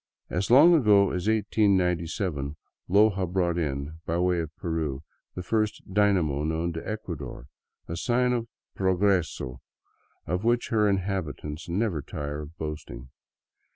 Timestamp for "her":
10.69-10.89